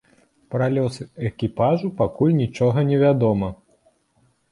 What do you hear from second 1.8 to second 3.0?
пакуль нічога